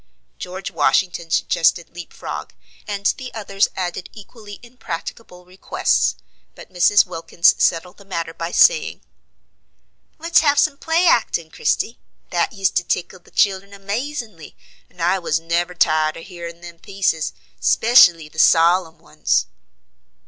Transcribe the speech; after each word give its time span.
George 0.39 0.71
Washington 0.71 1.29
suggested 1.29 1.91
leap 1.93 2.11
frog, 2.11 2.55
and 2.87 3.05
the 3.19 3.31
others 3.35 3.67
added 3.75 4.09
equally 4.13 4.59
impracticable 4.63 5.45
requests; 5.45 6.15
but 6.55 6.73
Mrs. 6.73 7.05
Wilkins 7.05 7.53
settled 7.63 7.97
the 7.97 8.03
matter 8.03 8.33
by 8.33 8.51
saying: 8.51 9.01
"Let's 10.17 10.39
have 10.39 10.57
some 10.57 10.79
play 10.79 11.05
actin', 11.05 11.51
Christie. 11.51 11.99
That 12.31 12.51
used 12.51 12.75
to 12.77 12.83
tickle 12.83 13.19
the 13.19 13.29
children 13.29 13.75
amazin'ly, 13.75 14.55
and 14.89 15.03
I 15.03 15.19
was 15.19 15.39
never 15.39 15.75
tired 15.75 16.17
of 16.17 16.23
hearin' 16.23 16.61
them 16.61 16.79
pieces, 16.79 17.33
specially 17.59 18.27
the 18.27 18.39
solemn 18.39 18.97
ones." 18.97 19.45